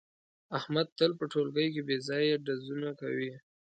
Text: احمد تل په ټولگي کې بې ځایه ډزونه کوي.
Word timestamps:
احمد 0.57 0.87
تل 0.97 1.11
په 1.19 1.25
ټولگي 1.33 1.67
کې 1.73 1.81
بې 1.87 1.97
ځایه 2.07 2.35
ډزونه 2.45 2.89
کوي. 3.01 3.33